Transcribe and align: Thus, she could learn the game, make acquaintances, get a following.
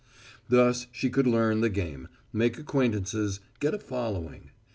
Thus, 0.49 0.87
she 0.91 1.11
could 1.11 1.27
learn 1.27 1.61
the 1.61 1.69
game, 1.69 2.07
make 2.33 2.57
acquaintances, 2.57 3.39
get 3.59 3.75
a 3.75 3.77
following. 3.77 4.49